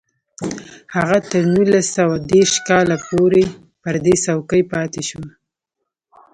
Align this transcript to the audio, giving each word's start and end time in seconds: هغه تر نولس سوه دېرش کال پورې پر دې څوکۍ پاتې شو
هغه 0.95 1.17
تر 1.29 1.43
نولس 1.53 1.87
سوه 1.97 2.15
دېرش 2.31 2.53
کال 2.67 2.89
پورې 3.07 3.43
پر 3.81 3.95
دې 4.05 4.15
څوکۍ 4.23 4.61
پاتې 4.71 5.01
شو 5.09 5.21